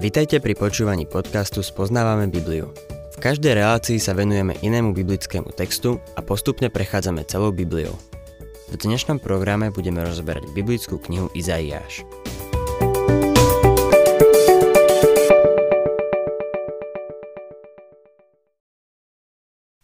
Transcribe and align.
Vitajte 0.00 0.40
pri 0.40 0.56
počúvaní 0.56 1.04
podcastu 1.04 1.60
Spoznávame 1.60 2.24
Bibliu. 2.32 2.72
V 3.12 3.16
každej 3.20 3.52
relácii 3.52 4.00
sa 4.00 4.16
venujeme 4.16 4.56
inému 4.64 4.96
biblickému 4.96 5.52
textu 5.52 6.00
a 6.16 6.24
postupne 6.24 6.72
prechádzame 6.72 7.20
celou 7.28 7.52
Bibliou. 7.52 7.92
V 8.72 8.80
dnešnom 8.80 9.20
programe 9.20 9.68
budeme 9.68 10.00
rozberať 10.00 10.56
biblickú 10.56 10.96
knihu 11.04 11.28
Izaiáš. 11.36 12.08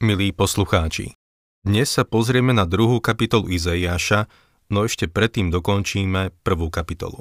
Milí 0.00 0.32
poslucháči, 0.32 1.12
dnes 1.60 1.92
sa 1.92 2.08
pozrieme 2.08 2.56
na 2.56 2.64
druhú 2.64 3.04
kapitolu 3.04 3.52
Izaiáša, 3.52 4.32
no 4.72 4.88
ešte 4.88 5.12
predtým 5.12 5.52
dokončíme 5.52 6.32
prvú 6.40 6.72
kapitolu. 6.72 7.20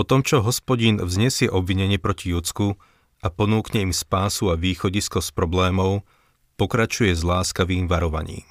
Po 0.00 0.08
tom, 0.08 0.24
čo 0.24 0.40
hospodín 0.40 0.96
vznesie 0.96 1.52
obvinenie 1.52 2.00
proti 2.00 2.32
Judsku 2.32 2.80
a 3.20 3.28
ponúkne 3.28 3.84
im 3.84 3.92
spásu 3.92 4.48
a 4.48 4.56
východisko 4.56 5.20
z 5.20 5.28
problémov, 5.28 6.08
pokračuje 6.56 7.12
s 7.12 7.20
láskavým 7.20 7.84
varovaním. 7.84 8.48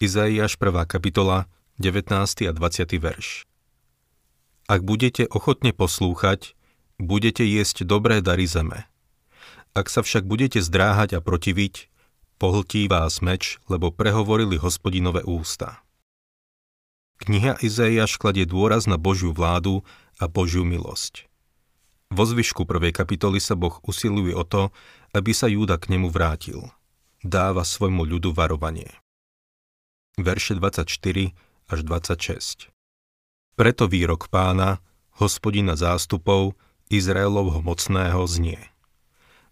Izaiáš 0.00 0.56
1. 0.56 0.88
kapitola, 0.88 1.52
19. 1.76 2.48
a 2.48 2.52
20. 2.56 2.96
verš. 2.96 3.44
Ak 4.72 4.80
budete 4.88 5.28
ochotne 5.28 5.76
poslúchať, 5.76 6.56
budete 6.96 7.44
jesť 7.44 7.84
dobré 7.84 8.24
dary 8.24 8.48
zeme. 8.48 8.88
Ak 9.76 9.92
sa 9.92 10.00
však 10.00 10.24
budete 10.24 10.64
zdráhať 10.64 11.12
a 11.12 11.20
protiviť, 11.20 11.92
pohltí 12.40 12.88
vás 12.88 13.20
meč, 13.20 13.60
lebo 13.68 13.92
prehovorili 13.92 14.56
hospodinové 14.56 15.28
ústa. 15.28 15.84
Kniha 17.18 17.58
Izaiáš 17.60 18.16
kladie 18.16 18.46
dôraz 18.46 18.86
na 18.86 18.94
Božiu 18.94 19.34
vládu 19.34 19.84
a 20.18 20.26
Božiu 20.26 20.66
milosť. 20.66 21.30
Vo 22.10 22.24
zvyšku 22.26 22.66
prvej 22.66 22.92
kapitoly 22.92 23.38
sa 23.38 23.54
Boh 23.54 23.78
usiluje 23.84 24.34
o 24.34 24.42
to, 24.42 24.74
aby 25.14 25.30
sa 25.32 25.46
Júda 25.46 25.78
k 25.78 25.94
nemu 25.96 26.10
vrátil. 26.12 26.70
Dáva 27.22 27.62
svojmu 27.66 28.04
ľudu 28.06 28.34
varovanie. 28.34 28.90
Verše 30.18 30.58
24 30.58 30.90
až 31.68 31.78
26 31.86 32.70
Preto 33.54 33.84
výrok 33.86 34.30
pána, 34.32 34.82
hospodina 35.18 35.74
zástupov, 35.74 36.56
Izraelovho 36.88 37.60
mocného 37.60 38.24
znie. 38.24 38.60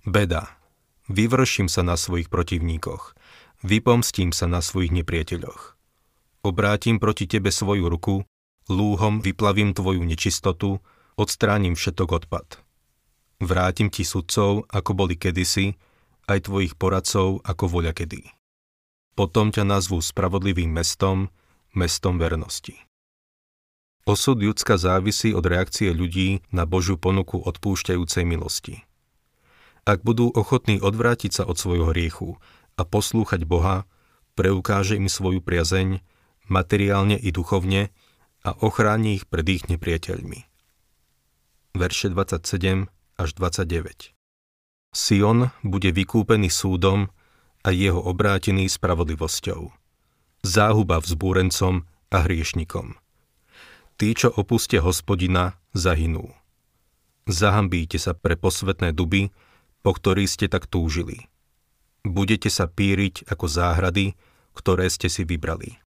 Beda, 0.09 0.57
vyvrším 1.13 1.69
sa 1.69 1.85
na 1.85 2.01
svojich 2.01 2.33
protivníkoch, 2.33 3.13
vypomstím 3.61 4.33
sa 4.33 4.49
na 4.49 4.65
svojich 4.65 4.95
nepriateľoch 4.95 5.77
obrátim 6.47 7.03
proti 7.03 7.27
tebe 7.27 7.51
svoju 7.51 7.91
ruku, 7.91 8.23
lúhom 8.71 9.23
vyplavím 9.23 9.75
tvoju 9.75 10.03
nečistotu, 10.03 10.83
odstránim 11.17 11.75
všetok 11.75 12.25
odpad. 12.25 12.61
Vrátim 13.41 13.93
ti 13.93 14.03
sudcov, 14.03 14.65
ako 14.73 14.91
boli 14.97 15.15
kedysi, 15.15 15.77
aj 16.27 16.51
tvojich 16.51 16.75
poradcov, 16.75 17.45
ako 17.45 17.65
voľa 17.69 17.93
kedy. 17.95 18.27
Potom 19.17 19.53
ťa 19.53 19.65
nazvú 19.65 20.03
spravodlivým 20.03 20.69
mestom, 20.69 21.33
mestom 21.73 22.21
vernosti. 22.21 22.77
Osud 24.07 24.39
ľudská 24.39 24.79
závisí 24.79 25.35
od 25.35 25.43
reakcie 25.43 25.91
ľudí 25.91 26.45
na 26.55 26.63
Božiu 26.63 26.95
ponuku 26.95 27.43
odpúšťajúcej 27.43 28.23
milosti. 28.23 28.87
Ak 29.83 30.03
budú 30.03 30.31
ochotní 30.31 30.79
odvrátiť 30.79 31.43
sa 31.43 31.43
od 31.47 31.59
svojho 31.59 31.91
hriechu 31.91 32.39
a 32.79 32.83
poslúchať 32.87 33.47
Boha, 33.47 33.87
preukáže 34.39 34.95
im 34.95 35.11
svoju 35.11 35.43
priazeň 35.43 36.03
materiálne 36.47 37.19
i 37.19 37.35
duchovne 37.35 37.91
a 38.47 38.55
ochráni 38.63 39.19
ich 39.19 39.27
pred 39.27 39.43
ich 39.51 39.67
nepriateľmi. 39.67 40.47
Verše 41.75 42.15
27 42.15 42.87
až 43.19 43.29
29 43.35 44.15
Sion 44.95 45.51
bude 45.67 45.91
vykúpený 45.91 46.49
súdom 46.49 47.11
a 47.67 47.69
jeho 47.75 47.99
obrátený 47.99 48.71
spravodlivosťou. 48.71 49.75
Záhuba 50.47 51.03
vzbúrencom 51.03 51.85
a 52.15 52.17
hriešnikom. 52.23 52.95
Tí, 53.99 54.15
čo 54.15 54.31
opustia 54.31 54.79
hospodina, 54.81 55.59
zahynú. 55.75 56.31
Zahambíte 57.27 57.99
sa 57.99 58.15
pre 58.15 58.39
posvetné 58.39 58.95
duby, 58.95 59.35
po 59.83 59.91
ktorých 59.91 60.31
ste 60.31 60.47
tak 60.47 60.71
túžili. 60.71 61.27
Budete 62.07 62.47
sa 62.47 62.71
píriť 62.71 63.27
ako 63.27 63.51
záhrady, 63.51 64.15
ktoré 64.55 64.87
ste 64.87 65.11
si 65.11 65.27
vybrali. 65.27 65.86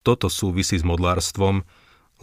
Toto 0.00 0.32
súvisí 0.32 0.80
s 0.80 0.84
modlárstvom, 0.84 1.60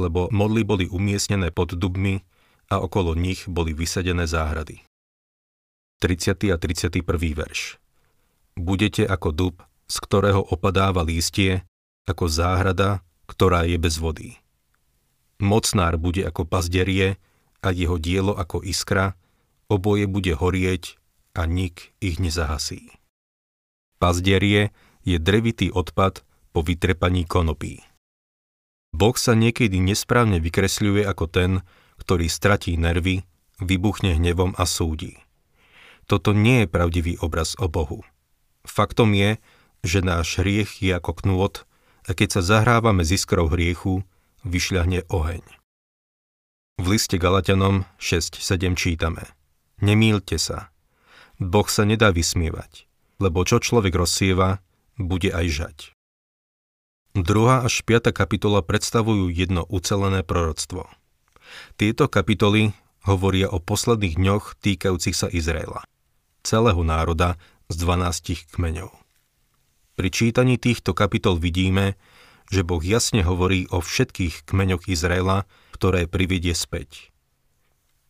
lebo 0.02 0.30
modly 0.34 0.66
boli 0.66 0.86
umiestnené 0.90 1.54
pod 1.54 1.78
dubmi 1.78 2.26
a 2.74 2.82
okolo 2.82 3.14
nich 3.14 3.46
boli 3.46 3.74
vysadené 3.74 4.26
záhrady. 4.26 4.82
30. 6.02 6.54
a 6.54 6.58
31. 6.62 7.02
verš 7.34 7.82
Budete 8.58 9.06
ako 9.06 9.30
dub, 9.34 9.56
z 9.90 9.98
ktorého 9.98 10.42
opadáva 10.54 11.02
lístie, 11.02 11.66
ako 12.06 12.30
záhrada, 12.30 13.02
ktorá 13.26 13.66
je 13.66 13.78
bez 13.82 13.98
vody. 13.98 14.38
Mocnár 15.38 16.02
bude 16.02 16.26
ako 16.26 16.50
pazderie 16.50 17.22
a 17.62 17.70
jeho 17.70 17.98
dielo 18.02 18.34
ako 18.34 18.66
iskra, 18.66 19.14
oboje 19.70 20.10
bude 20.10 20.34
horieť 20.34 20.98
a 21.38 21.46
nik 21.46 21.94
ich 22.02 22.18
nezahasí. 22.18 22.90
Pazderie 23.98 24.74
je 25.06 25.18
drevitý 25.18 25.70
odpad, 25.74 26.27
po 26.58 26.66
vytrepaní 26.66 27.30
konopí. 27.30 27.86
Boh 28.90 29.14
sa 29.14 29.38
niekedy 29.38 29.78
nesprávne 29.78 30.42
vykresľuje 30.42 31.06
ako 31.06 31.30
ten, 31.30 31.52
ktorý 32.02 32.26
stratí 32.26 32.74
nervy, 32.82 33.30
vybuchne 33.62 34.18
hnevom 34.18 34.58
a 34.58 34.66
súdi. 34.66 35.22
Toto 36.10 36.34
nie 36.34 36.66
je 36.66 36.74
pravdivý 36.74 37.14
obraz 37.22 37.54
o 37.62 37.70
Bohu. 37.70 38.02
Faktom 38.66 39.14
je, 39.14 39.38
že 39.86 40.02
náš 40.02 40.42
hriech 40.42 40.82
je 40.82 40.98
ako 40.98 41.14
knôt 41.22 41.62
a 42.10 42.18
keď 42.18 42.42
sa 42.42 42.58
zahrávame 42.58 43.06
z 43.06 43.22
iskrou 43.22 43.54
hriechu, 43.54 44.02
vyšľahne 44.42 45.06
oheň. 45.14 45.46
V 46.82 46.86
liste 46.90 47.22
Galatianom 47.22 47.86
6.7 48.02 48.74
čítame 48.74 49.30
Nemýlte 49.78 50.42
sa. 50.42 50.74
Boh 51.38 51.70
sa 51.70 51.86
nedá 51.86 52.10
vysmievať, 52.10 52.90
lebo 53.22 53.46
čo 53.46 53.62
človek 53.62 53.94
rozsieva, 53.94 54.66
bude 54.98 55.30
aj 55.30 55.46
žať. 55.54 55.97
Druhá 57.18 57.66
až 57.66 57.82
5. 57.82 58.14
kapitola 58.14 58.62
predstavujú 58.62 59.34
jedno 59.34 59.66
ucelené 59.74 60.22
proroctvo. 60.22 60.86
Tieto 61.74 62.06
kapitoly 62.06 62.78
hovoria 63.10 63.50
o 63.50 63.58
posledných 63.58 64.22
dňoch 64.22 64.54
týkajúcich 64.62 65.18
sa 65.18 65.26
Izraela, 65.26 65.82
celého 66.46 66.78
národa 66.86 67.42
z 67.74 67.82
12 67.82 68.54
kmeňov. 68.54 68.94
Pri 69.98 70.10
čítaní 70.14 70.62
týchto 70.62 70.94
kapitol 70.94 71.42
vidíme, 71.42 71.98
že 72.54 72.62
Boh 72.62 72.86
jasne 72.86 73.26
hovorí 73.26 73.66
o 73.74 73.82
všetkých 73.82 74.46
kmeňoch 74.46 74.86
Izraela, 74.86 75.50
ktoré 75.74 76.06
privedie 76.06 76.54
späť. 76.54 77.10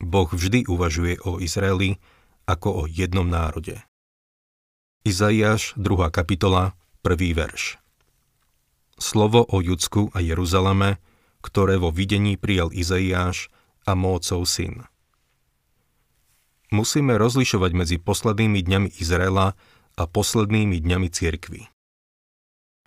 Boh 0.04 0.28
vždy 0.28 0.68
uvažuje 0.68 1.24
o 1.24 1.40
Izraeli 1.40 1.96
ako 2.44 2.84
o 2.84 2.92
jednom 2.92 3.32
národe. 3.32 3.80
Izaiáš, 5.08 5.80
2. 5.80 6.12
kapitola, 6.12 6.76
1. 7.08 7.16
verš 7.32 7.80
slovo 9.08 9.48
o 9.48 9.64
Judsku 9.64 10.12
a 10.12 10.20
Jeruzaleme, 10.20 11.00
ktoré 11.40 11.80
vo 11.80 11.96
videní 11.96 12.36
prijal 12.36 12.76
Izaiáš 12.76 13.48
a 13.88 13.96
Mócov 13.96 14.44
syn. 14.44 14.84
Musíme 16.68 17.16
rozlišovať 17.16 17.72
medzi 17.72 17.96
poslednými 17.96 18.60
dňami 18.60 18.90
Izraela 19.00 19.56
a 19.96 20.04
poslednými 20.04 20.84
dňami 20.84 21.08
cirkvy. 21.08 21.72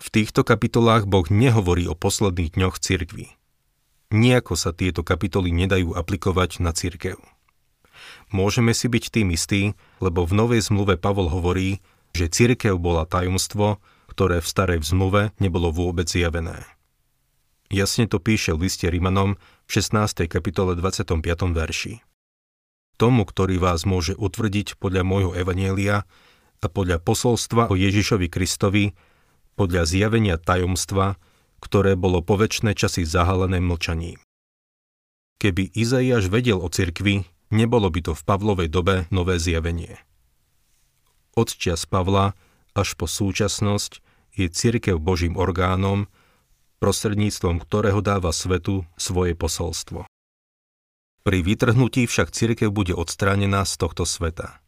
V 0.00 0.08
týchto 0.12 0.44
kapitolách 0.44 1.08
Boh 1.08 1.25
nehovorí 1.32 1.88
o 1.88 1.97
posledných 1.97 2.60
dňoch 2.60 2.76
cirkvy. 2.76 3.32
Nijako 4.12 4.60
sa 4.60 4.76
tieto 4.76 5.00
kapitoly 5.00 5.49
nedajú 5.49 5.96
aplikovať 5.96 6.61
na 6.61 6.76
cirkev. 6.76 7.17
Môžeme 8.28 8.76
si 8.76 8.93
byť 8.93 9.05
tým 9.08 9.32
istí, 9.32 9.72
lebo 10.05 10.28
v 10.28 10.37
Novej 10.37 10.61
zmluve 10.69 11.00
Pavol 11.00 11.32
hovorí, 11.32 11.81
že 12.12 12.28
cirkev 12.28 12.76
bola 12.76 13.06
tajomstvo, 13.06 13.81
ktoré 14.20 14.44
v 14.44 14.52
starej 14.52 14.84
zmluve 14.84 15.32
nebolo 15.40 15.72
vôbec 15.72 16.05
zjavené. 16.05 16.69
Jasne 17.72 18.05
to 18.05 18.20
píše 18.20 18.52
v 18.52 18.69
liste 18.69 18.84
Rimanom 18.84 19.40
v 19.64 19.70
16. 19.72 20.28
kapitole 20.28 20.76
25. 20.76 21.25
verši. 21.56 22.05
Tomu, 23.00 23.25
ktorý 23.25 23.56
vás 23.56 23.88
môže 23.88 24.12
utvrdiť 24.12 24.76
podľa 24.76 25.08
môjho 25.08 25.32
evanielia 25.32 26.05
a 26.61 26.67
podľa 26.69 27.00
posolstva 27.00 27.72
o 27.72 27.75
Ježišovi 27.81 28.28
Kristovi, 28.28 28.93
podľa 29.56 29.88
zjavenia 29.88 30.37
tajomstva, 30.37 31.17
ktoré 31.64 31.96
bolo 31.96 32.20
po 32.20 32.37
väčšie 32.37 32.76
časy 32.76 33.08
zahalené 33.08 33.56
mlčaním. 33.64 34.20
Keby 35.40 35.72
Izaiáš 35.72 36.28
vedel 36.28 36.61
o 36.61 36.69
cirkvi, 36.69 37.25
nebolo 37.49 37.88
by 37.88 38.05
to 38.05 38.12
v 38.12 38.20
Pavlovej 38.28 38.69
dobe 38.69 39.08
nové 39.08 39.40
zjavenie. 39.40 39.96
Od 41.32 41.49
čias 41.49 41.88
Pavla 41.88 42.37
až 42.76 43.00
po 43.00 43.08
súčasnosť 43.08 44.09
je 44.35 44.47
cirkev 44.49 44.99
Božím 45.03 45.37
orgánom, 45.37 46.06
prostredníctvom 46.81 47.61
ktorého 47.61 48.00
dáva 48.00 48.32
svetu 48.32 48.88
svoje 48.97 49.37
posolstvo. 49.37 50.09
Pri 51.21 51.38
vytrhnutí 51.44 52.09
však 52.09 52.32
cirkev 52.32 52.73
bude 52.73 52.97
odstránená 52.97 53.69
z 53.69 53.77
tohto 53.77 54.09
sveta. 54.09 54.65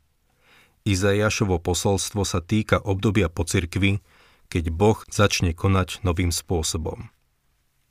Izajašovo 0.84 1.62
posolstvo 1.62 2.26
sa 2.28 2.44
týka 2.44 2.76
obdobia 2.82 3.32
po 3.32 3.48
cirkvi, 3.48 4.04
keď 4.52 4.64
Boh 4.68 5.00
začne 5.08 5.56
konať 5.56 6.04
novým 6.04 6.28
spôsobom. 6.28 7.08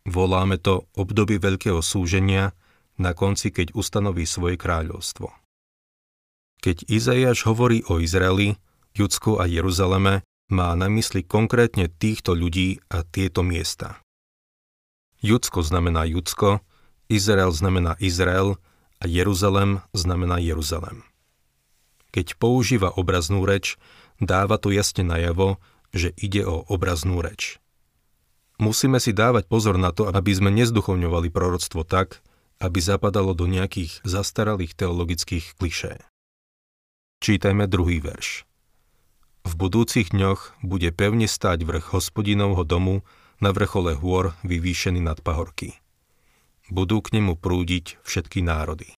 Voláme 0.06 0.62
to 0.62 0.86
obdobie 0.94 1.42
veľkého 1.42 1.82
súženia 1.82 2.54
na 3.02 3.18
konci, 3.18 3.50
keď 3.50 3.74
ustanoví 3.74 4.30
svoje 4.30 4.62
kráľovstvo. 4.62 5.34
Keď 6.62 6.86
Izajaš 6.86 7.50
hovorí 7.50 7.82
o 7.90 7.98
Izraeli, 7.98 8.62
Judsku 8.94 9.42
a 9.42 9.50
Jeruzaleme, 9.50 10.22
má 10.52 10.76
na 10.76 10.92
mysli 10.92 11.24
konkrétne 11.24 11.88
týchto 11.88 12.36
ľudí 12.36 12.84
a 12.92 13.08
tieto 13.08 13.42
miesta. 13.42 14.04
Judsko 15.24 15.64
znamená 15.64 16.04
Judsko, 16.04 16.60
Izrael 17.08 17.56
znamená 17.56 17.96
Izrael 18.04 18.60
a 19.00 19.08
Jeruzalem 19.08 19.80
znamená 19.96 20.44
Jeruzalem. 20.44 21.08
Keď 22.12 22.36
používa 22.36 22.92
obraznú 22.92 23.48
reč, 23.48 23.80
dáva 24.20 24.60
to 24.60 24.70
jasne 24.70 25.08
najavo, 25.08 25.58
že 25.96 26.12
ide 26.20 26.44
o 26.44 26.68
obraznú 26.68 27.24
reč. 27.24 27.58
Musíme 28.62 29.02
si 29.02 29.16
dávať 29.16 29.50
pozor 29.50 29.80
na 29.80 29.90
to, 29.90 30.06
aby 30.12 30.32
sme 30.36 30.54
nezduchovňovali 30.54 31.34
proroctvo 31.34 31.82
tak, 31.82 32.22
aby 32.62 32.78
zapadalo 32.78 33.34
do 33.34 33.50
nejakých 33.50 34.06
zastaralých 34.06 34.78
teologických 34.78 35.58
klišé. 35.58 35.98
Čítajme 37.26 37.66
druhý 37.66 37.98
verš. 37.98 38.46
V 39.46 39.54
budúcich 39.58 40.14
dňoch 40.14 40.62
bude 40.62 40.90
pevne 40.94 41.26
stáť 41.26 41.66
vrch 41.66 41.94
hospodinovho 41.98 42.66
domu 42.66 43.02
na 43.42 43.54
vrchole 43.54 43.98
hôr 43.98 44.38
vyvýšený 44.46 45.02
nad 45.02 45.22
pahorky 45.22 45.82
budú 46.72 47.04
k 47.04 47.20
nemu 47.20 47.36
prúdiť 47.36 48.00
všetky 48.02 48.40
národy. 48.42 48.96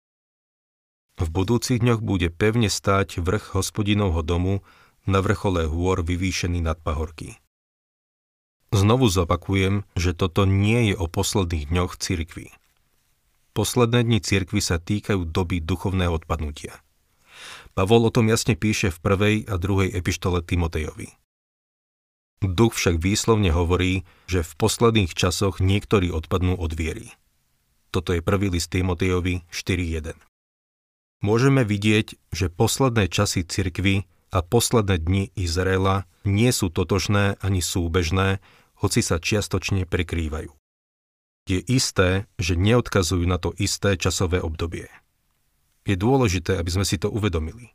V 1.16 1.28
budúcich 1.32 1.80
dňoch 1.80 2.04
bude 2.04 2.28
pevne 2.28 2.68
stáť 2.68 3.18
vrch 3.24 3.56
hospodinovho 3.56 4.20
domu 4.20 4.60
na 5.08 5.24
vrchole 5.24 5.66
hôr 5.66 6.04
vyvýšený 6.04 6.60
nad 6.60 6.78
pahorky. 6.78 7.40
Znovu 8.72 9.08
zopakujem, 9.08 9.84
že 9.96 10.16
toto 10.16 10.48
nie 10.48 10.92
je 10.92 10.94
o 10.96 11.08
posledných 11.08 11.68
dňoch 11.68 11.92
cirkvi. 12.00 12.52
Posledné 13.52 14.08
dni 14.08 14.20
cirkvi 14.24 14.64
sa 14.64 14.80
týkajú 14.80 15.28
doby 15.28 15.60
duchovného 15.60 16.16
odpadnutia. 16.16 16.80
Pavol 17.72 18.08
o 18.08 18.10
tom 18.12 18.28
jasne 18.28 18.52
píše 18.52 18.92
v 18.92 18.98
prvej 19.00 19.36
a 19.48 19.56
druhej 19.56 19.96
epištole 19.96 20.44
Timotejovi. 20.44 21.08
Duch 22.42 22.74
však 22.74 22.98
výslovne 22.98 23.54
hovorí, 23.54 24.02
že 24.26 24.42
v 24.42 24.52
posledných 24.58 25.14
časoch 25.14 25.62
niektorí 25.62 26.10
odpadnú 26.10 26.58
od 26.58 26.74
viery. 26.74 27.14
Toto 27.94 28.12
je 28.12 28.20
prvý 28.20 28.50
list 28.50 28.74
Timotejovi 28.74 29.46
4.1. 29.48 30.18
Môžeme 31.22 31.62
vidieť, 31.62 32.18
že 32.34 32.50
posledné 32.50 33.06
časy 33.06 33.46
cirkvy 33.46 34.10
a 34.34 34.42
posledné 34.42 34.98
dni 34.98 35.24
Izraela 35.38 36.08
nie 36.26 36.50
sú 36.50 36.66
totožné 36.66 37.38
ani 37.38 37.62
súbežné, 37.62 38.42
hoci 38.82 39.00
sa 39.06 39.22
čiastočne 39.22 39.86
prekrývajú. 39.86 40.50
Je 41.46 41.60
isté, 41.70 42.26
že 42.42 42.58
neodkazujú 42.58 43.22
na 43.22 43.38
to 43.38 43.54
isté 43.54 43.94
časové 43.94 44.42
obdobie. 44.42 44.90
Je 45.82 45.98
dôležité, 45.98 46.58
aby 46.58 46.70
sme 46.70 46.86
si 46.86 46.98
to 46.98 47.10
uvedomili. 47.10 47.74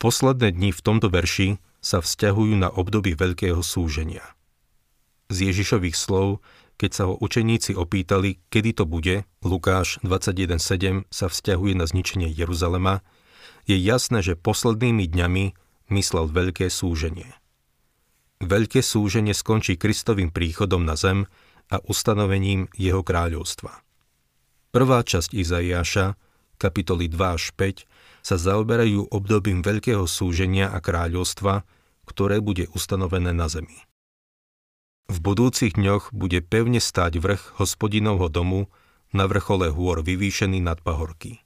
Posledné 0.00 0.56
dni 0.56 0.70
v 0.72 0.80
tomto 0.80 1.12
verši 1.12 1.60
sa 1.78 2.02
vzťahujú 2.02 2.54
na 2.58 2.68
obdobie 2.72 3.14
veľkého 3.14 3.60
súženia. 3.60 4.24
Z 5.30 5.52
Ježišových 5.52 5.94
slov 5.94 6.42
keď 6.80 6.90
sa 6.96 7.04
ho 7.12 7.14
učeníci 7.20 7.76
opýtali, 7.76 8.40
kedy 8.48 8.72
to 8.72 8.88
bude, 8.88 9.28
Lukáš 9.44 10.00
21.7 10.00 11.04
sa 11.12 11.28
vzťahuje 11.28 11.76
na 11.76 11.84
zničenie 11.84 12.32
Jeruzalema, 12.32 13.04
je 13.68 13.76
jasné, 13.76 14.24
že 14.24 14.32
poslednými 14.32 15.04
dňami 15.04 15.44
myslel 15.92 16.32
veľké 16.32 16.72
súženie. 16.72 17.36
Veľké 18.40 18.80
súženie 18.80 19.36
skončí 19.36 19.76
Kristovým 19.76 20.32
príchodom 20.32 20.88
na 20.88 20.96
zem 20.96 21.28
a 21.68 21.84
ustanovením 21.84 22.72
jeho 22.72 23.04
kráľovstva. 23.04 23.84
Prvá 24.72 25.04
časť 25.04 25.36
Izaiáša, 25.36 26.16
kapitoly 26.60 27.08
2 27.08 27.16
až 27.40 27.56
5, 27.56 27.88
sa 28.20 28.36
zaoberajú 28.36 29.08
obdobím 29.08 29.64
veľkého 29.64 30.04
súženia 30.04 30.68
a 30.68 30.84
kráľovstva, 30.84 31.64
ktoré 32.04 32.44
bude 32.44 32.68
ustanovené 32.76 33.32
na 33.32 33.48
zemi. 33.48 33.80
V 35.08 35.18
budúcich 35.18 35.74
dňoch 35.74 36.12
bude 36.12 36.38
pevne 36.44 36.78
stáť 36.78 37.18
vrch 37.18 37.42
hospodinovho 37.58 38.28
domu 38.30 38.68
na 39.10 39.26
vrchole 39.26 39.72
hôr 39.72 40.04
vyvýšený 40.04 40.62
nad 40.62 40.78
pahorky. 40.84 41.42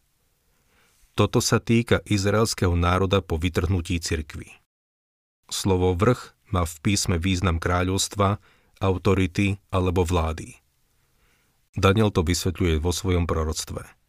Toto 1.15 1.39
sa 1.39 1.63
týka 1.63 2.03
izraelského 2.05 2.75
národa 2.75 3.23
po 3.23 3.39
vytrhnutí 3.39 4.03
cirkvy. 4.03 4.51
Slovo 5.47 5.95
vrch 5.95 6.35
má 6.51 6.67
v 6.67 6.75
písme 6.83 7.17
význam 7.17 7.63
kráľovstva, 7.63 8.43
autority 8.83 9.63
alebo 9.71 10.03
vlády. 10.03 10.59
Daniel 11.79 12.13
to 12.13 12.21
vysvetľuje 12.27 12.83
vo 12.83 12.93
svojom 12.93 13.25
proroctve. 13.25 14.04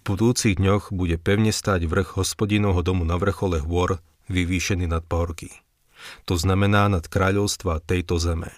V 0.00 0.16
budúcich 0.16 0.56
dňoch 0.56 0.96
bude 0.96 1.20
pevne 1.20 1.52
stáť 1.52 1.84
vrch 1.84 2.16
hospodinovho 2.16 2.80
domu 2.80 3.04
na 3.04 3.20
vrchole 3.20 3.60
hôr 3.60 4.00
vyvýšený 4.32 4.88
nad 4.88 5.04
pahorky. 5.04 5.52
To 6.24 6.40
znamená 6.40 6.88
nad 6.88 7.04
kráľovstva 7.04 7.84
tejto 7.84 8.16
zeme 8.16 8.50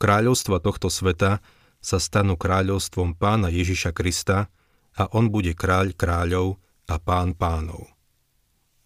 kráľovstva 0.00 0.64
tohto 0.64 0.88
sveta 0.88 1.44
sa 1.84 1.98
stanú 2.00 2.40
kráľovstvom 2.40 3.12
pána 3.20 3.52
Ježiša 3.52 3.92
Krista 3.92 4.48
a 4.96 5.04
on 5.12 5.28
bude 5.28 5.52
kráľ 5.52 5.92
kráľov 5.92 6.56
a 6.88 6.96
pán 6.96 7.36
pánov. 7.36 7.92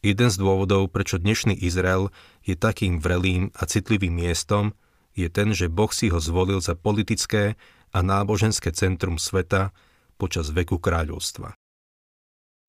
Jeden 0.04 0.28
z 0.28 0.36
dôvodov, 0.36 0.92
prečo 0.92 1.16
dnešný 1.16 1.56
Izrael 1.56 2.12
je 2.44 2.58
takým 2.58 3.00
vrelým 3.00 3.54
a 3.56 3.64
citlivým 3.64 4.12
miestom, 4.12 4.76
je 5.14 5.30
ten, 5.30 5.54
že 5.54 5.70
Boh 5.70 5.88
si 5.94 6.10
ho 6.10 6.18
zvolil 6.18 6.60
za 6.60 6.76
politické 6.76 7.54
a 7.94 7.98
náboženské 8.02 8.74
centrum 8.74 9.16
sveta 9.16 9.70
počas 10.16 10.50
veku 10.50 10.78
kráľovstva. 10.80 11.54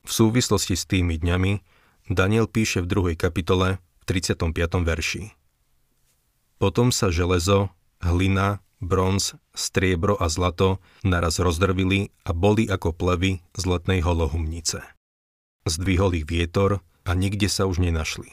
V 0.06 0.10
súvislosti 0.10 0.78
s 0.78 0.86
tými 0.86 1.18
dňami 1.18 1.52
Daniel 2.06 2.46
píše 2.46 2.82
v 2.82 2.90
druhej 2.90 3.16
kapitole 3.18 3.82
v 3.98 4.04
35. 4.06 4.54
verši. 4.86 5.34
Potom 6.62 6.94
sa 6.94 7.10
železo, 7.10 7.74
hlina, 7.98 8.62
bronz, 8.78 9.34
striebro 9.52 10.14
a 10.16 10.30
zlato 10.30 10.78
naraz 11.02 11.42
rozdrvili 11.42 12.14
a 12.22 12.30
boli 12.30 12.70
ako 12.70 12.94
plevy 12.94 13.42
z 13.58 13.62
letnej 13.66 14.00
holohumnice. 14.06 14.80
Zdvihol 15.66 16.14
ich 16.14 16.26
vietor 16.30 16.80
a 17.02 17.10
nikde 17.18 17.50
sa 17.50 17.66
už 17.66 17.82
nenašli. 17.82 18.30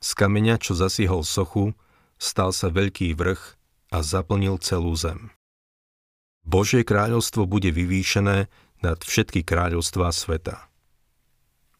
Z 0.00 0.14
kameňa, 0.14 0.56
čo 0.62 0.72
zasiehol 0.78 1.26
sochu, 1.26 1.76
stal 2.16 2.56
sa 2.56 2.72
veľký 2.72 3.12
vrch 3.12 3.58
a 3.92 3.98
zaplnil 4.00 4.56
celú 4.62 4.96
zem. 4.96 5.30
Božie 6.48 6.80
kráľovstvo 6.80 7.44
bude 7.44 7.68
vyvýšené 7.68 8.48
nad 8.80 8.98
všetky 9.04 9.44
kráľovstvá 9.44 10.08
sveta. 10.16 10.64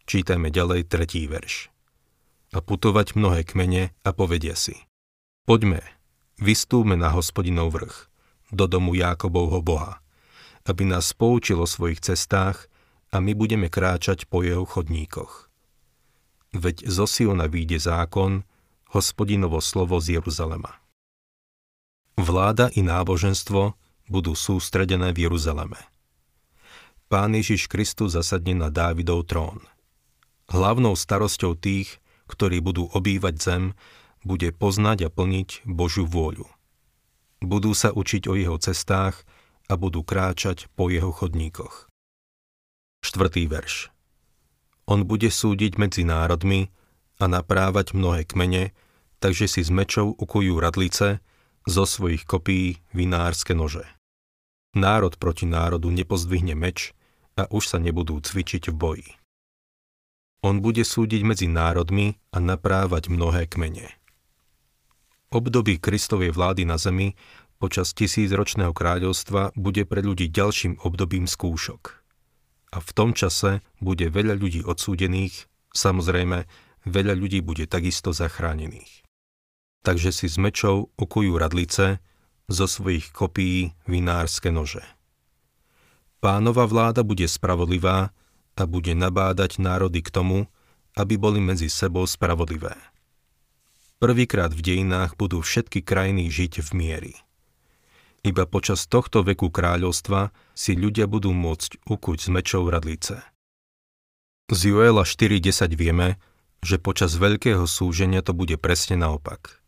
Čítajme 0.05 0.53
ďalej 0.53 0.85
tretí 0.93 1.25
verš. 1.25 1.73
A 2.53 2.61
putovať 2.61 3.17
mnohé 3.17 3.49
kmene 3.49 3.97
a 4.05 4.11
povedia 4.13 4.57
si. 4.57 4.77
Poďme, 5.49 5.81
Vystúme 6.39 6.95
na 6.95 7.11
hospodinov 7.11 7.75
vrch, 7.75 8.07
do 8.55 8.71
domu 8.71 8.95
Jákobovho 8.95 9.59
Boha, 9.59 9.99
aby 10.71 10.87
nás 10.87 11.11
poučil 11.11 11.59
o 11.59 11.67
svojich 11.67 11.99
cestách 11.99 12.71
a 13.11 13.19
my 13.19 13.35
budeme 13.35 13.67
kráčať 13.67 14.31
po 14.31 14.47
jeho 14.47 14.63
chodníkoch. 14.63 15.51
Veď 16.55 16.87
zo 16.87 17.11
Siona 17.11 17.51
výjde 17.51 17.83
zákon, 17.83 18.47
hospodinovo 18.95 19.59
slovo 19.59 19.99
z 19.99 20.23
Jeruzalema. 20.23 20.79
Vláda 22.15 22.71
i 22.79 22.87
náboženstvo 22.87 23.75
budú 24.09 24.33
sústredené 24.33 25.13
v 25.13 25.29
Jeruzaleme. 25.29 25.79
Pán 27.09 27.33
Ježiš 27.33 27.73
Kristus 27.73 28.13
zasadne 28.13 28.53
na 28.53 28.69
Dávidov 28.69 29.25
trón. 29.25 29.65
Hlavnou 30.53 30.93
starosťou 30.93 31.57
tých, 31.57 32.01
ktorí 32.29 32.61
budú 32.61 32.89
obývať 32.93 33.35
zem, 33.41 33.65
bude 34.25 34.53
poznať 34.53 35.09
a 35.09 35.11
plniť 35.13 35.65
Božiu 35.65 36.05
vôľu. 36.05 36.45
Budú 37.41 37.73
sa 37.73 37.95
učiť 37.95 38.29
o 38.29 38.37
jeho 38.37 38.61
cestách 38.61 39.25
a 39.69 39.77
budú 39.77 40.05
kráčať 40.05 40.69
po 40.77 40.93
jeho 40.93 41.13
chodníkoch. 41.13 41.89
Štvrtý 43.05 43.47
verš. 43.47 43.89
On 44.89 45.05
bude 45.05 45.29
súdiť 45.29 45.77
medzi 45.77 46.03
národmi 46.03 46.73
a 47.21 47.25
naprávať 47.29 47.93
mnohé 47.93 48.25
kmene, 48.25 48.73
takže 49.21 49.47
si 49.49 49.61
s 49.65 49.71
mečou 49.73 50.17
ukujú 50.17 50.61
radlice, 50.61 51.21
zo 51.69 51.85
svojich 51.85 52.25
kopí 52.25 52.81
vinárske 52.97 53.53
nože. 53.53 53.85
Národ 54.77 55.17
proti 55.17 55.49
národu 55.49 55.89
nepozdvihne 55.89 56.53
meč 56.53 56.93
a 57.39 57.49
už 57.49 57.65
sa 57.71 57.79
nebudú 57.81 58.21
cvičiť 58.21 58.69
v 58.69 58.75
boji. 58.75 59.09
On 60.45 60.61
bude 60.63 60.85
súdiť 60.85 61.23
medzi 61.27 61.47
národmi 61.51 62.19
a 62.31 62.39
naprávať 62.39 63.11
mnohé 63.11 63.49
kmene. 63.51 63.91
Období 65.35 65.77
Kristovej 65.83 66.31
vlády 66.31 66.65
na 66.65 66.79
zemi 66.79 67.19
počas 67.59 67.91
tisícročného 67.91 68.71
kráľovstva 68.71 69.53
bude 69.59 69.83
pre 69.83 70.01
ľudí 70.01 70.31
ďalším 70.31 70.79
obdobím 70.87 71.27
skúšok. 71.27 71.99
a 72.73 72.79
v 72.85 72.91
tom 72.93 73.17
čase 73.17 73.65
bude 73.81 74.13
veľa 74.13 74.37
ľudí 74.37 74.61
odsúdených, 74.65 75.49
samozrejme, 75.73 76.45
veľa 76.85 77.15
ľudí 77.17 77.41
bude 77.41 77.65
takisto 77.65 78.13
zachránených. 78.13 79.05
Takže 79.85 80.13
si 80.13 80.27
s 80.29 80.37
mečou 80.37 80.93
ukujú 81.01 81.39
radlice, 81.41 82.03
zo 82.49 82.65
svojich 82.65 83.13
kopií 83.13 83.77
vinárske 83.85 84.49
nože. 84.49 84.83
Pánova 86.19 86.67
vláda 86.67 87.07
bude 87.07 87.29
spravodlivá 87.29 88.11
a 88.59 88.63
bude 88.67 88.91
nabádať 88.97 89.63
národy 89.63 90.03
k 90.03 90.11
tomu, 90.11 90.51
aby 90.99 91.15
boli 91.15 91.39
medzi 91.39 91.71
sebou 91.71 92.03
spravodlivé. 92.09 92.75
Prvýkrát 94.03 94.51
v 94.51 94.65
dejinách 94.65 95.15
budú 95.15 95.45
všetky 95.45 95.85
krajiny 95.87 96.27
žiť 96.27 96.65
v 96.65 96.71
miery. 96.75 97.15
Iba 98.27 98.51
počas 98.51 98.91
tohto 98.91 99.23
veku 99.23 99.47
kráľovstva 99.47 100.35
si 100.59 100.75
ľudia 100.75 101.07
budú 101.07 101.31
môcť 101.31 101.87
ukuť 101.87 102.19
s 102.19 102.29
mečou 102.35 102.67
radlice. 102.67 103.23
Z 104.51 104.75
Joela 104.75 105.07
4.10 105.07 105.79
vieme, 105.79 106.19
že 106.65 106.83
počas 106.83 107.15
veľkého 107.15 107.63
súženia 107.69 108.27
to 108.27 108.35
bude 108.35 108.59
presne 108.59 108.99
naopak. 108.99 109.63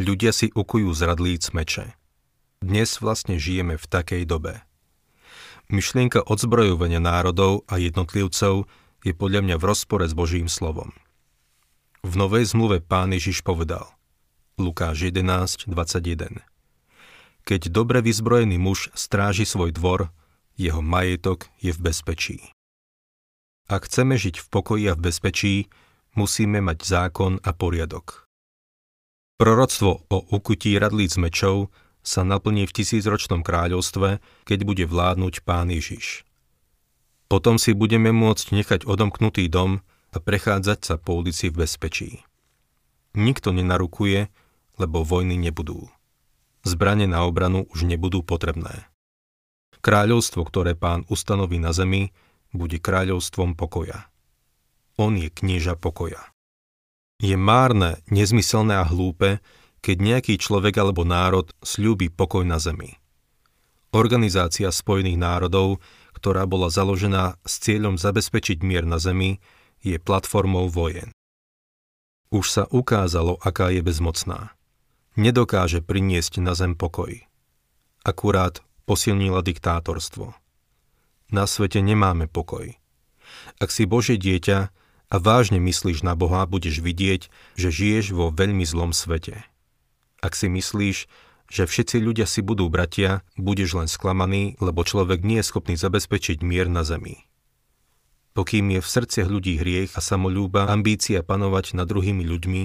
Ľudia 0.00 0.32
si 0.32 0.48
ukujú 0.48 0.88
z 0.96 1.00
radlíc 1.04 1.52
meče. 1.52 1.92
Dnes 2.62 3.02
vlastne 3.02 3.42
žijeme 3.42 3.74
v 3.74 3.86
takej 3.90 4.22
dobe. 4.22 4.62
Myšlienka 5.66 6.22
odzbrojovania 6.22 7.02
národov 7.02 7.66
a 7.66 7.76
jednotlivcov 7.82 8.70
je 9.02 9.12
podľa 9.12 9.42
mňa 9.42 9.56
v 9.58 9.66
rozpore 9.66 10.06
s 10.06 10.14
Božím 10.14 10.46
slovom. 10.46 10.94
V 12.06 12.14
Novej 12.14 12.54
zmluve 12.54 12.78
pán 12.78 13.10
Ježiš 13.10 13.42
povedal 13.42 13.90
Lukáš 14.56 15.10
11.21 15.10 16.46
keď 17.42 17.74
dobre 17.74 17.98
vyzbrojený 18.02 18.54
muž 18.58 18.94
stráži 18.94 19.42
svoj 19.42 19.74
dvor, 19.74 20.14
jeho 20.54 20.78
majetok 20.78 21.50
je 21.58 21.74
v 21.74 21.80
bezpečí. 21.82 22.38
Ak 23.66 23.90
chceme 23.90 24.14
žiť 24.14 24.38
v 24.42 24.46
pokoji 24.46 24.84
a 24.90 24.94
v 24.94 25.10
bezpečí, 25.10 25.54
musíme 26.14 26.62
mať 26.62 26.78
zákon 26.86 27.42
a 27.42 27.50
poriadok. 27.50 28.30
Proroctvo 29.42 30.06
o 30.06 30.18
ukutí 30.30 30.78
radlíc 30.78 31.18
mečov 31.18 31.74
sa 32.02 32.26
naplní 32.26 32.66
v 32.66 32.74
tisícročnom 32.82 33.46
kráľovstve, 33.46 34.18
keď 34.44 34.58
bude 34.66 34.84
vládnuť 34.86 35.46
Pán 35.46 35.70
Ježiš. 35.70 36.26
Potom 37.30 37.56
si 37.56 37.72
budeme 37.72 38.12
môcť 38.12 38.52
nechať 38.52 38.80
odomknutý 38.84 39.48
dom 39.48 39.80
a 40.12 40.18
prechádzať 40.20 40.78
sa 40.84 40.94
po 41.00 41.16
ulici 41.16 41.48
v 41.48 41.64
bezpečí. 41.64 42.10
Nikto 43.16 43.56
nenarukuje, 43.56 44.28
lebo 44.76 45.00
vojny 45.06 45.40
nebudú 45.40 45.88
zbranie 46.62 47.10
na 47.10 47.26
obranu 47.26 47.66
už 47.70 47.86
nebudú 47.86 48.22
potrebné. 48.22 48.86
Kráľovstvo, 49.82 50.46
ktoré 50.46 50.78
pán 50.78 51.02
ustanoví 51.10 51.58
na 51.58 51.74
zemi, 51.74 52.14
bude 52.54 52.78
kráľovstvom 52.78 53.58
pokoja. 53.58 54.06
On 54.94 55.10
je 55.18 55.26
knieža 55.26 55.74
pokoja. 55.74 56.22
Je 57.18 57.34
márne, 57.34 57.98
nezmyselné 58.10 58.78
a 58.78 58.86
hlúpe, 58.86 59.42
keď 59.82 59.96
nejaký 59.98 60.34
človek 60.38 60.78
alebo 60.78 61.02
národ 61.02 61.50
sľúbi 61.60 62.08
pokoj 62.08 62.46
na 62.46 62.56
zemi. 62.62 62.96
Organizácia 63.92 64.72
Spojených 64.72 65.20
národov, 65.20 65.82
ktorá 66.16 66.48
bola 66.48 66.72
založená 66.72 67.36
s 67.44 67.60
cieľom 67.60 68.00
zabezpečiť 68.00 68.64
mier 68.64 68.88
na 68.88 68.96
zemi, 68.96 69.42
je 69.84 69.98
platformou 70.00 70.70
vojen. 70.70 71.12
Už 72.32 72.48
sa 72.48 72.64
ukázalo, 72.70 73.36
aká 73.44 73.68
je 73.68 73.84
bezmocná 73.84 74.56
nedokáže 75.16 75.84
priniesť 75.84 76.40
na 76.40 76.56
zem 76.56 76.72
pokoj. 76.72 77.12
Akurát 78.02 78.64
posilnila 78.88 79.44
diktátorstvo. 79.44 80.34
Na 81.32 81.44
svete 81.48 81.80
nemáme 81.80 82.28
pokoj. 82.28 82.76
Ak 83.56 83.72
si 83.72 83.88
Bože 83.88 84.20
dieťa 84.20 84.58
a 85.12 85.16
vážne 85.16 85.60
myslíš 85.60 86.04
na 86.04 86.16
Boha, 86.16 86.44
budeš 86.44 86.84
vidieť, 86.84 87.28
že 87.56 87.68
žiješ 87.72 88.12
vo 88.12 88.28
veľmi 88.32 88.64
zlom 88.64 88.92
svete. 88.92 89.44
Ak 90.22 90.38
si 90.38 90.46
myslíš, 90.46 91.10
že 91.50 91.68
všetci 91.68 91.98
ľudia 91.98 92.24
si 92.24 92.40
budú 92.40 92.70
bratia, 92.70 93.26
budeš 93.34 93.76
len 93.76 93.90
sklamaný, 93.90 94.56
lebo 94.62 94.86
človek 94.86 95.20
nie 95.26 95.42
je 95.42 95.48
schopný 95.50 95.74
zabezpečiť 95.74 96.40
mier 96.46 96.70
na 96.70 96.86
zemi. 96.86 97.26
Pokým 98.32 98.72
je 98.72 98.80
v 98.80 98.88
srdciach 98.88 99.28
ľudí 99.28 99.60
hriech 99.60 99.92
a 99.92 100.00
samolúba, 100.00 100.70
ambícia 100.70 101.20
panovať 101.20 101.76
nad 101.76 101.84
druhými 101.84 102.24
ľuďmi, 102.24 102.62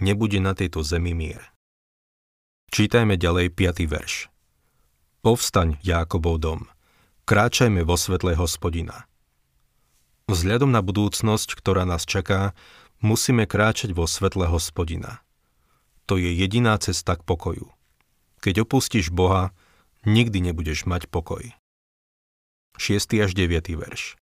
nebude 0.00 0.40
na 0.40 0.56
tejto 0.56 0.80
zemi 0.80 1.12
mier. 1.12 1.52
Čítajme 2.72 3.20
ďalej 3.20 3.52
5. 3.52 3.84
verš. 3.84 4.32
Povstaň, 5.20 5.76
Jákobov 5.84 6.40
dom, 6.40 6.60
kráčajme 7.28 7.84
vo 7.84 8.00
svetle 8.00 8.32
hospodina. 8.38 9.04
Vzhľadom 10.24 10.72
na 10.72 10.80
budúcnosť, 10.80 11.60
ktorá 11.60 11.84
nás 11.84 12.08
čaká, 12.08 12.56
musíme 13.04 13.44
kráčať 13.44 13.92
vo 13.92 14.08
svetle 14.08 14.48
hospodina. 14.48 15.23
To 16.04 16.20
je 16.20 16.28
jediná 16.28 16.76
cesta 16.76 17.16
k 17.16 17.24
pokoju. 17.24 17.72
Keď 18.44 18.68
opustíš 18.68 19.08
Boha, 19.08 19.56
nikdy 20.04 20.44
nebudeš 20.44 20.84
mať 20.84 21.08
pokoj. 21.08 21.48
6. 22.76 23.24
až 23.24 23.32
9. 23.32 23.72
verš. 23.72 24.20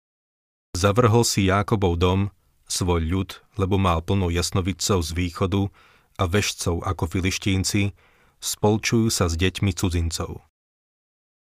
Zavrhol 0.74 1.26
si 1.26 1.50
Jákobov 1.50 1.98
dom, 1.98 2.30
svoj 2.70 3.02
ľud, 3.02 3.30
lebo 3.58 3.78
mal 3.78 4.02
plno 4.02 4.30
jasnovicov 4.30 5.02
z 5.02 5.10
východu 5.14 5.70
a 6.18 6.24
vešcov 6.30 6.82
ako 6.82 7.04
filištínci, 7.10 7.94
spolčujú 8.38 9.10
sa 9.10 9.26
s 9.26 9.34
deťmi 9.34 9.74
cudzincov. 9.74 10.46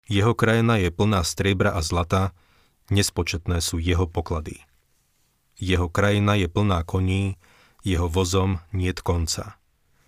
Jeho 0.05 0.37
krajina 0.37 0.77
je 0.77 0.93
plná 0.93 1.25
striebra 1.25 1.73
a 1.73 1.81
zlata, 1.81 2.31
nespočetné 2.93 3.57
sú 3.59 3.81
jeho 3.81 4.05
poklady. 4.05 4.61
Jeho 5.57 5.89
krajina 5.89 6.37
je 6.37 6.47
plná 6.51 6.85
koní, 6.85 7.41
jeho 7.81 8.05
vozom 8.05 8.61
niet 8.69 9.01
konca. 9.01 9.57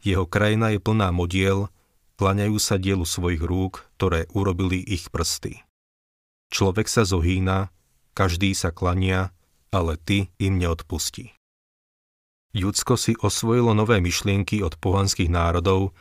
Jeho 0.07 0.23
krajina 0.23 0.71
je 0.71 0.79
plná 0.79 1.11
modiel, 1.11 1.67
klaňajú 2.15 2.55
sa 2.63 2.79
dielu 2.79 3.03
svojich 3.03 3.43
rúk, 3.43 3.83
ktoré 3.99 4.23
urobili 4.31 4.79
ich 4.79 5.11
prsty. 5.11 5.67
Človek 6.47 6.87
sa 6.87 7.03
zohýna, 7.03 7.75
každý 8.15 8.55
sa 8.55 8.71
klania, 8.71 9.35
ale 9.67 9.99
ty 9.99 10.31
im 10.39 10.63
neodpustí. 10.63 11.35
Judsko 12.55 12.95
si 12.95 13.19
osvojilo 13.19 13.75
nové 13.75 13.99
myšlienky 13.99 14.63
od 14.63 14.79
pohanských 14.79 15.27
národov, 15.27 15.91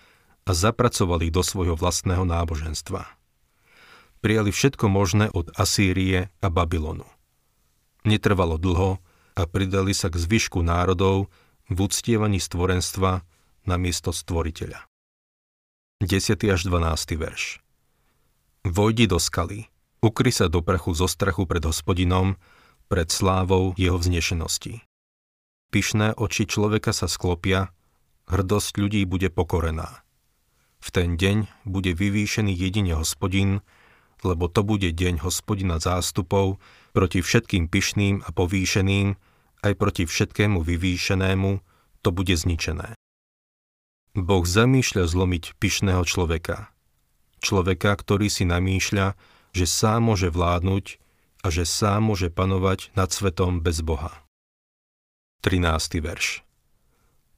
a 0.47 0.55
zapracovali 0.55 1.35
do 1.35 1.43
svojho 1.43 1.75
vlastného 1.75 2.23
náboženstva. 2.23 3.03
Prijali 4.23 4.55
všetko 4.55 4.87
možné 4.87 5.27
od 5.35 5.51
Asýrie 5.59 6.31
a 6.39 6.47
Babylonu. 6.49 7.07
Netrvalo 8.07 8.55
dlho 8.55 9.03
a 9.35 9.43
pridali 9.51 9.91
sa 9.91 10.07
k 10.07 10.17
zvyšku 10.17 10.63
národov 10.63 11.29
v 11.67 11.79
uctievaní 11.83 12.39
stvorenstva 12.39 13.27
na 13.67 13.77
miesto 13.77 14.15
stvoriteľa. 14.15 14.87
10. 16.03 16.39
až 16.53 16.61
12. 16.67 17.19
verš 17.19 17.61
Vojdi 18.67 19.07
do 19.07 19.23
skaly, 19.23 19.71
ukry 20.03 20.35
sa 20.35 20.51
do 20.51 20.59
prachu 20.63 20.95
zo 20.95 21.07
strachu 21.07 21.47
pred 21.47 21.63
hospodinom, 21.63 22.35
pred 22.87 23.09
slávou 23.11 23.75
jeho 23.79 23.99
vznešenosti. 23.99 24.83
Pyšné 25.71 26.15
oči 26.15 26.47
človeka 26.47 26.95
sa 26.95 27.11
sklopia, 27.11 27.75
hrdosť 28.31 28.79
ľudí 28.79 29.03
bude 29.07 29.31
pokorená. 29.31 30.03
V 30.79 30.89
ten 30.95 31.19
deň 31.19 31.67
bude 31.67 31.95
vyvýšený 31.95 32.55
jedine 32.55 32.95
hospodin, 32.95 33.63
lebo 34.23 34.47
to 34.47 34.63
bude 34.63 34.87
deň 34.87 35.23
hospodina 35.23 35.83
zástupov 35.83 36.63
proti 36.95 37.23
všetkým 37.23 37.67
pyšným 37.71 38.23
a 38.23 38.31
povýšeným, 38.31 39.19
aj 39.67 39.73
proti 39.75 40.05
všetkému 40.07 40.63
vyvýšenému, 40.63 41.51
to 42.03 42.09
bude 42.15 42.35
zničené. 42.35 42.95
Boh 44.17 44.49
zamýšľa 44.49 45.13
zlomiť 45.13 45.61
pyšného 45.61 46.01
človeka. 46.09 46.73
Človeka, 47.45 47.93
ktorý 47.93 48.33
si 48.33 48.49
namýšľa, 48.49 49.13
že 49.53 49.69
sám 49.69 50.09
môže 50.09 50.33
vládnuť 50.33 50.97
a 51.45 51.53
že 51.53 51.69
sám 51.69 52.09
môže 52.09 52.33
panovať 52.33 52.97
nad 52.97 53.13
svetom 53.13 53.61
bez 53.61 53.85
Boha. 53.85 54.25
13. 55.45 56.01
verš 56.01 56.41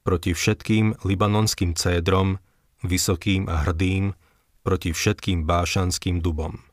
Proti 0.07 0.31
všetkým 0.31 1.03
libanonským 1.03 1.75
cédrom 1.75 2.39
vysokým 2.81 3.51
a 3.51 3.67
hrdým 3.67 4.15
proti 4.63 4.95
všetkým 4.95 5.43
bášanským 5.43 6.23
dubom. 6.23 6.63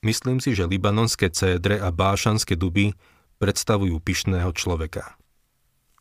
Myslím 0.00 0.40
si, 0.40 0.56
že 0.56 0.64
libanonské 0.64 1.28
cédre 1.28 1.76
a 1.76 1.92
bášanské 1.92 2.56
duby 2.56 2.96
predstavujú 3.42 4.00
pyšného 4.00 4.54
človeka. 4.56 5.18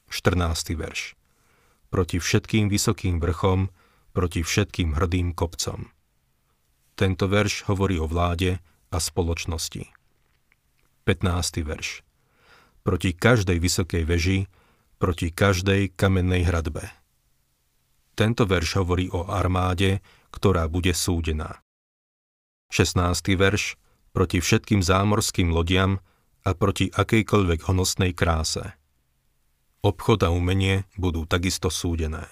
14. 0.07 0.77
verš. 0.79 1.18
Proti 1.89 2.22
všetkým 2.22 2.69
vysokým 2.69 3.17
vrchom, 3.17 3.74
proti 4.13 4.46
všetkým 4.46 4.93
hrdým 4.93 5.34
kopcom. 5.34 5.89
Tento 6.93 7.25
verš 7.25 7.65
hovorí 7.65 7.98
o 7.98 8.05
vláde 8.05 8.62
a 8.93 8.98
spoločnosti. 9.01 9.89
15. 11.05 11.65
verš. 11.65 12.05
Proti 12.86 13.17
každej 13.17 13.58
vysokej 13.58 14.03
veži, 14.05 14.39
proti 15.01 15.34
každej 15.34 15.98
kamennej 15.98 16.46
hradbe. 16.46 16.91
Tento 18.13 18.43
verš 18.43 18.84
hovorí 18.84 19.08
o 19.10 19.25
armáde, 19.31 20.03
ktorá 20.29 20.67
bude 20.67 20.91
súdená. 20.91 21.63
16. 22.69 23.34
verš 23.39 23.79
proti 24.13 24.43
všetkým 24.43 24.84
zámorským 24.84 25.50
lodiam 25.50 26.03
a 26.46 26.53
proti 26.53 26.91
akejkoľvek 26.91 27.65
honosnej 27.65 28.12
kráse. 28.13 28.78
Obchod 29.79 30.27
a 30.27 30.29
umenie 30.36 30.83
budú 31.00 31.24
takisto 31.24 31.71
súdené. 31.71 32.27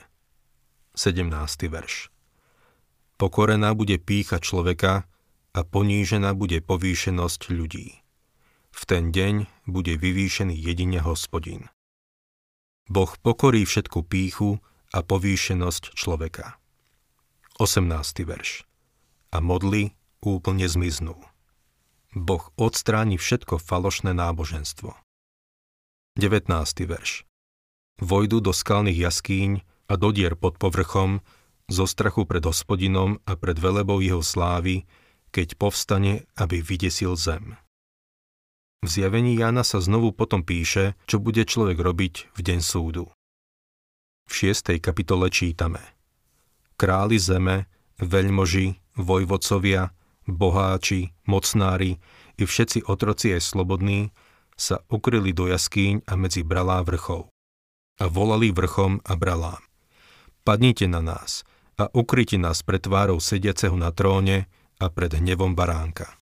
17. 1.00 1.32
verš 1.72 2.12
Pokorená 3.16 3.72
bude 3.72 3.96
pícha 4.04 4.44
človeka 4.44 5.08
a 5.56 5.60
ponížená 5.64 6.36
bude 6.36 6.60
povýšenosť 6.60 7.48
ľudí. 7.48 8.04
V 8.76 8.82
ten 8.84 9.16
deň 9.16 9.48
bude 9.64 9.96
vyvýšený 9.96 10.60
jedine 10.60 11.00
hospodin. 11.00 11.72
Boh 12.92 13.16
pokorí 13.24 13.64
všetku 13.64 14.04
píchu 14.04 14.60
a 14.92 15.00
povýšenosť 15.00 15.96
človeka. 15.96 16.60
18. 17.64 18.28
verš 18.28 18.68
A 19.32 19.40
modly 19.40 19.96
úplne 20.20 20.68
zmiznú. 20.68 21.16
Boh 22.12 22.44
odstráni 22.60 23.16
všetko 23.16 23.56
falošné 23.56 24.12
náboženstvo. 24.12 25.00
19. 26.20 26.52
verš 26.92 27.27
vojdu 28.02 28.42
do 28.42 28.54
skalných 28.54 29.10
jaskýň 29.10 29.52
a 29.90 29.94
do 29.98 30.10
dier 30.14 30.38
pod 30.38 30.62
povrchom, 30.62 31.24
zo 31.68 31.84
strachu 31.84 32.24
pred 32.24 32.44
hospodinom 32.48 33.20
a 33.28 33.36
pred 33.36 33.60
velebou 33.60 34.00
jeho 34.00 34.24
slávy, 34.24 34.88
keď 35.36 35.60
povstane, 35.60 36.24
aby 36.40 36.64
vydesil 36.64 37.20
zem. 37.20 37.60
V 38.86 38.88
zjavení 38.88 39.36
Jána 39.36 39.68
sa 39.68 39.84
znovu 39.84 40.16
potom 40.16 40.46
píše, 40.46 40.96
čo 41.10 41.20
bude 41.20 41.44
človek 41.44 41.76
robiť 41.76 42.16
v 42.32 42.40
deň 42.40 42.60
súdu. 42.64 43.12
V 44.28 44.54
6. 44.54 44.80
kapitole 44.80 45.28
čítame 45.28 45.82
Králi 46.78 47.18
zeme, 47.18 47.68
veľmoži, 48.00 48.78
vojvodcovia, 48.96 49.92
boháči, 50.30 51.12
mocnári 51.26 51.98
i 52.38 52.44
všetci 52.46 52.86
otroci 52.86 53.34
aj 53.34 53.42
slobodní 53.44 54.14
sa 54.54 54.84
ukryli 54.88 55.34
do 55.34 55.50
jaskýň 55.50 56.06
a 56.06 56.14
medzi 56.16 56.46
bralá 56.46 56.86
vrchov 56.86 57.34
a 57.98 58.06
volali 58.06 58.54
vrchom 58.54 59.02
a 59.02 59.14
bralám. 59.18 59.62
Padnite 60.46 60.88
na 60.88 61.02
nás 61.02 61.44
a 61.78 61.90
ukryte 61.92 62.38
nás 62.40 62.64
pred 62.64 62.82
tvárou 62.82 63.20
sediaceho 63.20 63.76
na 63.76 63.92
tróne 63.92 64.48
a 64.80 64.88
pred 64.88 65.14
hnevom 65.18 65.54
baránka. 65.58 66.18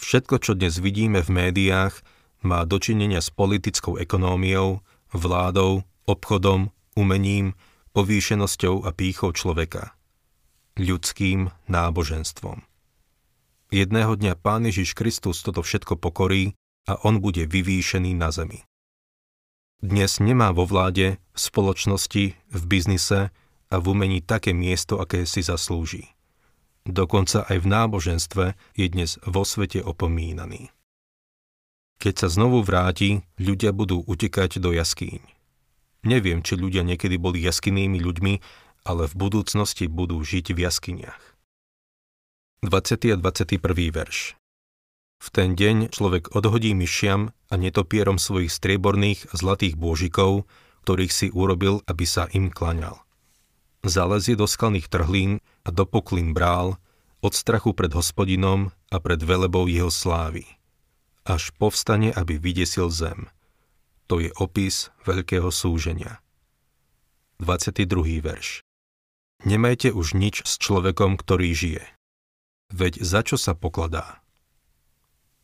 Všetko, 0.00 0.40
čo 0.40 0.52
dnes 0.56 0.80
vidíme 0.80 1.20
v 1.20 1.28
médiách, 1.28 2.00
má 2.40 2.64
dočinenia 2.64 3.20
s 3.20 3.28
politickou 3.28 4.00
ekonómiou, 4.00 4.80
vládou, 5.12 5.84
obchodom, 6.08 6.72
umením, 6.96 7.52
povýšenosťou 7.92 8.88
a 8.88 8.94
pýchou 8.96 9.36
človeka. 9.36 9.92
Ľudským 10.80 11.52
náboženstvom. 11.68 12.64
Jedného 13.74 14.12
dňa 14.16 14.34
Pán 14.40 14.64
Ježiš 14.64 14.96
Kristus 14.96 15.44
toto 15.44 15.60
všetko 15.60 16.00
pokorí 16.00 16.56
a 16.88 16.96
on 17.04 17.20
bude 17.20 17.44
vyvýšený 17.44 18.16
na 18.16 18.32
zemi 18.32 18.69
dnes 19.80 20.20
nemá 20.20 20.52
vo 20.52 20.68
vláde, 20.68 21.16
v 21.32 21.38
spoločnosti, 21.40 22.24
v 22.36 22.62
biznise 22.68 23.32
a 23.72 23.74
v 23.80 23.84
umení 23.92 24.20
také 24.20 24.52
miesto, 24.52 25.00
aké 25.00 25.24
si 25.24 25.40
zaslúži. 25.40 26.12
Dokonca 26.84 27.44
aj 27.48 27.56
v 27.60 27.66
náboženstve 27.68 28.44
je 28.76 28.86
dnes 28.88 29.20
vo 29.24 29.44
svete 29.44 29.84
opomínaný. 29.84 30.72
Keď 32.00 32.14
sa 32.16 32.28
znovu 32.32 32.64
vráti, 32.64 33.24
ľudia 33.36 33.76
budú 33.76 34.00
utekať 34.04 34.56
do 34.60 34.72
jaskýň. 34.72 35.20
Neviem, 36.08 36.40
či 36.40 36.56
ľudia 36.56 36.80
niekedy 36.80 37.20
boli 37.20 37.44
jaskynými 37.44 38.00
ľuďmi, 38.00 38.34
ale 38.88 39.04
v 39.04 39.14
budúcnosti 39.16 39.84
budú 39.84 40.24
žiť 40.24 40.56
v 40.56 40.64
jaskyniach. 40.64 41.24
20. 42.64 43.12
a 43.12 43.16
21. 43.20 43.60
verš 43.92 44.39
v 45.20 45.28
ten 45.28 45.52
deň 45.52 45.92
človek 45.92 46.32
odhodí 46.32 46.72
myšiam 46.72 47.36
a 47.52 47.54
netopierom 47.60 48.16
svojich 48.16 48.48
strieborných 48.48 49.28
a 49.30 49.34
zlatých 49.36 49.76
bôžikov, 49.76 50.48
ktorých 50.88 51.12
si 51.12 51.26
urobil, 51.28 51.84
aby 51.84 52.08
sa 52.08 52.24
im 52.32 52.48
klaňal. 52.48 53.04
Zalezie 53.84 54.32
do 54.32 54.48
skalných 54.48 54.88
trhlín 54.88 55.44
a 55.64 55.68
do 55.68 55.84
poklín 55.84 56.32
brál, 56.32 56.80
od 57.20 57.36
strachu 57.36 57.76
pred 57.76 57.92
hospodinom 57.92 58.72
a 58.88 58.96
pred 58.96 59.20
velebou 59.20 59.68
jeho 59.68 59.92
slávy. 59.92 60.48
Až 61.28 61.52
povstane, 61.60 62.08
aby 62.16 62.40
vydesil 62.40 62.88
zem. 62.88 63.28
To 64.08 64.24
je 64.24 64.32
opis 64.40 64.88
veľkého 65.04 65.52
súženia. 65.52 66.24
22. 67.44 68.24
verš 68.24 68.64
Nemajte 69.44 69.92
už 69.92 70.16
nič 70.16 70.44
s 70.44 70.60
človekom, 70.60 71.16
ktorý 71.16 71.52
žije. 71.52 71.84
Veď 72.72 73.00
za 73.00 73.20
čo 73.24 73.40
sa 73.40 73.56
pokladá? 73.56 74.20